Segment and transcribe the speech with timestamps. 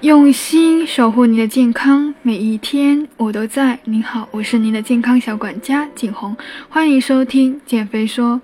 [0.00, 3.78] 用心守护你的健康，每一天我都在。
[3.84, 6.34] 您好，我是您的健康小管家景红，
[6.68, 8.40] 欢迎收听减肥说。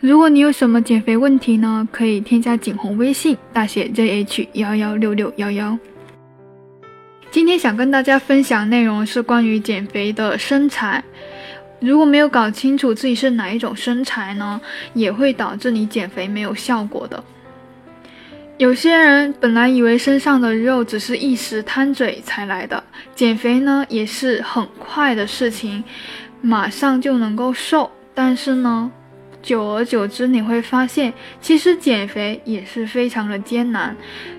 [0.00, 5.78] 如果你有什么减肥问题呢，可以添加景红微信，大写 JH 幺幺六六幺幺。
[7.30, 11.02] 今天想跟大家分享内容是关于减肥的身材。
[11.80, 14.58] 如果没有搞清楚自己是哪一种身材呢，
[14.94, 17.22] 也会导致你减肥没有效果的。
[18.56, 25.82] 有些人本来以为身上的肉只是一时贪嘴才来的，减肥呢也是很快的事情，
[26.40, 27.90] 马上就能够瘦。
[28.14, 28.88] 但是呢，
[29.42, 33.96] 久而久之你会发现，其实减肥也是非常的艰难。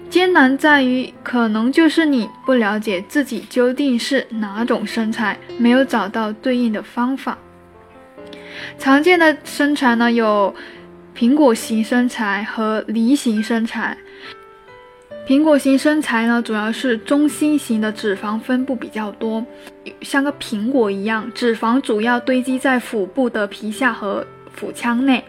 [0.09, 7.37] 艰难在于，可能就是你不了解自己究竟是哪种身材，没有找到对应的方法。
[8.79, 10.55] 常见的身材呢有。
[11.17, 13.95] 苹果型身材和梨形身材。
[15.27, 19.43] 苹果型身材呢，主要是中心型的脂肪分布比较多，
[20.01, 25.23] 像个苹果一样，脂肪主要堆积在腹部的皮下和腹腔内。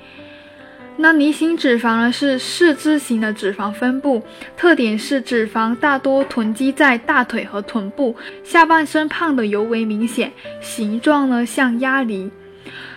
[0.98, 4.22] 那梨形脂肪呢，是四肢型的脂肪分布，
[4.54, 10.30] 特点是脂肪大多囤积在大腿和臀部，下半身胖的尤为明显，
[10.60, 12.30] 形状呢像鸭梨。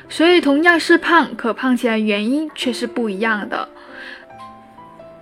[0.09, 3.69] 所以，同样是胖，可胖起来原因却是不一样的。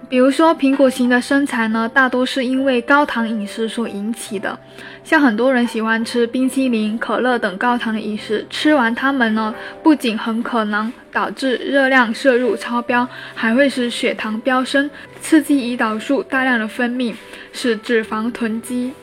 [0.10, 4.58] 比如说，苹果型的身材呢，大多是因为高糖饮食所引起的。
[5.04, 13.06] 像很多人喜欢吃冰淇淋、可乐等高糖的饮食，吃完它们呢，不仅很可能导致热量摄入超标，
[13.36, 17.14] 还会使血糖飙升，刺激胰岛素大量的分泌，
[17.52, 18.94] 使脂肪囤积。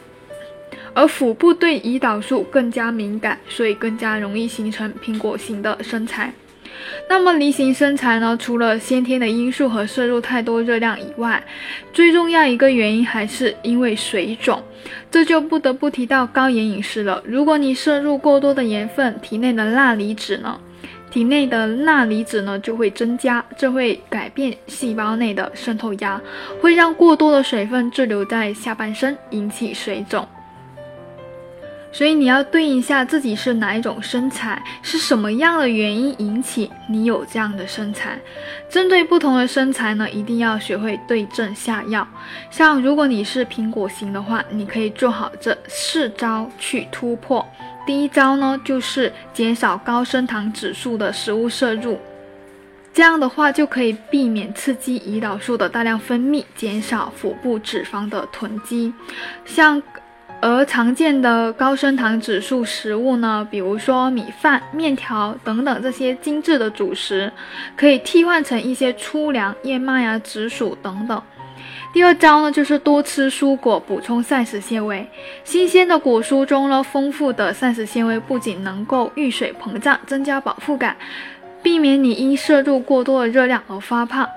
[0.94, 6.33] 而腹部对胰岛素更加敏感，所以更加容易形成苹果型的身材。
[7.08, 8.36] 那么梨形身材呢？
[8.36, 11.42] 除了先天的因素和摄入太多热量以外，
[11.92, 14.62] 最重要一个原因还是因为水肿。
[15.11, 17.22] 这就不得不提到高盐饮食了。
[17.24, 20.58] 如果你摄入过多的盐分，体内的钠离子呢？
[21.11, 26.20] 体内的钠离子呢就会增加，这会改变细胞内的渗透压，
[26.61, 30.27] 会让过多的水分滞留在下半身，引起水肿。
[31.94, 38.18] 所以你要对应一下自己是哪一种身材，是什么样的原因引起你有这样的身材。
[38.68, 42.06] 针对不同的身材呢，一定要学会对症下药。
[42.50, 47.46] 像如果你是苹果型的话，你可以做好这四招去突破。
[47.86, 51.96] 第一招呢，就是减少高升糖指数的食物摄入，
[52.92, 58.92] 这样的话就可以避免刺激胰岛素的大量分泌，减少腹部脂肪的囤积。
[59.44, 59.80] 像
[60.46, 67.32] 而常见的高升糖指数食物呢，比如说米饭、面条等等这些精致的主食，
[67.74, 71.22] 可以替换成一些粗粮、燕麦啊、紫薯等等。
[71.94, 75.08] 第二招呢，就是多吃蔬果，补充膳食纤维。
[75.44, 80.94] 新鲜的果蔬中呢，丰富的膳食纤维不仅能够遇水膨胀，增加饱腹感，
[81.62, 84.28] 避免你因摄入过多的热量而发胖。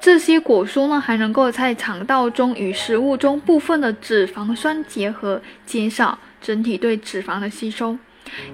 [0.00, 7.98] 这些果蔬呢，还能够在肠道中与食物中部分的脂肪酸结合，减少整体对脂肪的吸收。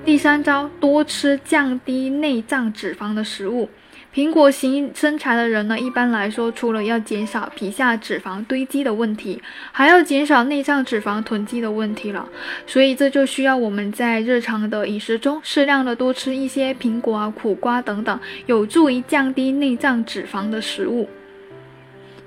[0.05, 3.69] 第三招，多吃降低内脏脂肪的食物。
[4.15, 12.29] 苹果型身材的人呢，一般来说，除了要减少皮下脂肪堆积的问题，还要减少内脏脂肪囤积的问题了。
[12.67, 21.09] 所以这就需要我们在日常的饮食中，适量的多吃一些苹果啊、苦瓜等等，有助于降低内脏脂肪的食物。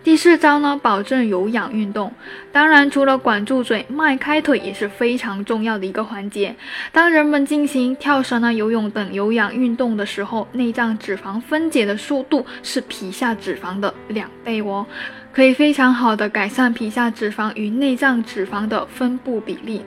[0.07, 2.09] 第四招呢，保证有氧运动。
[2.53, 6.55] 当然，除了管住嘴、迈开腿也是非常重要的一个环节。
[6.93, 14.85] 当人们进行跳绳啊、游泳等有氧运动的时候，内脏脂肪分解的速度是皮下脂肪的两倍哦，
[15.33, 19.83] 可以非常好的改善皮下脂肪与内脏脂肪的分布比例。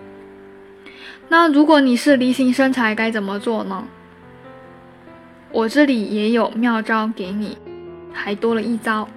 [1.30, 3.82] 那如果你是梨形身材，该怎么做呢？
[5.50, 7.56] 我这里也有妙招给你，
[8.12, 9.08] 还多了一招。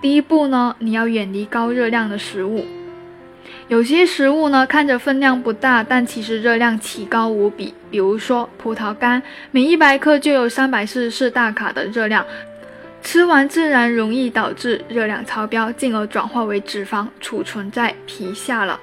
[0.00, 2.64] 第一步呢，你要远离高热量的食物。
[3.66, 7.74] 有些食物呢，看着分量不大，但其实热量奇高无比。
[7.90, 12.24] 比如说葡萄干，每一百克就有三百四十四大卡的热量，
[13.02, 18.78] 吃完自然容易导致热量超标，进而转化为脂肪储存在皮下了。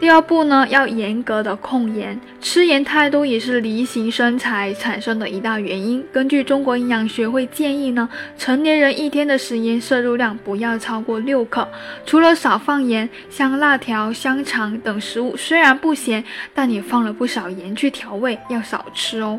[0.00, 6.02] 第二步呢，要严格的控盐，吃盐太多也是梨形身材产生的一大原因。
[6.10, 8.08] 根据中国营养学会建议呢，
[8.38, 11.68] 成年人一天的食盐摄入量不要超过六克。
[12.06, 16.24] 除了少放盐，像辣条、香肠等食物虽然不咸，
[16.54, 19.38] 但也放了不少盐去调味，要少吃哦。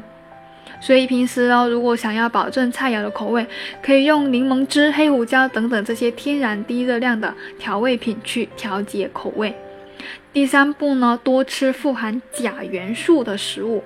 [0.79, 3.43] 所以平时呢，如果想要保证菜肴的口味，
[3.81, 9.51] 可以用柠檬汁、黑胡椒等等这些天然低热量的调味品去调节口味。
[10.33, 13.83] 第三步呢，多吃富含钾元素的食物。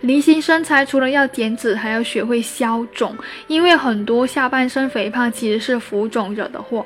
[0.00, 6.84] 梨形身材除了要减脂，还要学会消肿，因为很多下半身肥胖其实是浮肿惹的祸。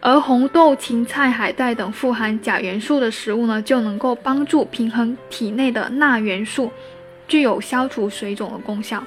[0.00, 6.70] 而红豆、芹菜、海带等富含钾元素的食物呢，就能够帮助平衡体内的钠元素，
[7.28, 9.02] 具有消除水肿的功效。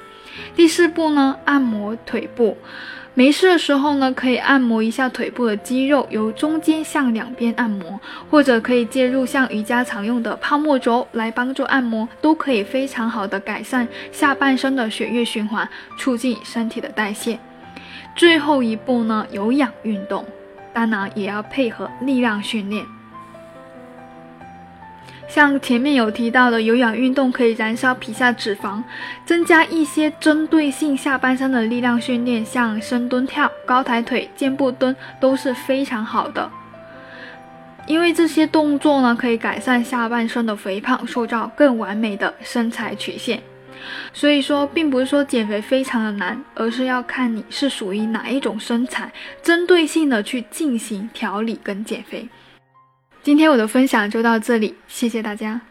[0.56, 2.57] 第四步呢，按摩腿部。
[3.16, 8.00] 没事的时候呢，可以按摩一下腿部的肌肉，由中间向两边按摩，
[8.30, 15.68] 或者可以介入像瑜伽常用的泡沫轴来帮助按摩，都可以非常好的改善下半身的血液循环，
[15.98, 17.38] 促进身体的代谢。
[18.15, 20.25] 最后一步呢，有氧运动，
[20.72, 22.86] 当然也要配合力量训练。
[25.29, 28.81] 像前面有提到的，有氧运动可以燃烧皮下脂肪，
[29.27, 36.49] 增加一些针对性下半身的力量训练，像深蹲跳、高抬腿、箭步蹲都是非常好的。
[37.85, 43.39] 因为这些动作呢，可以改善下半身的肥胖，塑造更完美的身材曲线。
[44.11, 49.11] 所以说，并不是说减肥非常的难，而是要看你是属于哪一种身材，
[49.43, 52.27] 针对性的去进行调理跟减肥。
[53.21, 55.62] 今天我的分享就到这里，谢谢大家。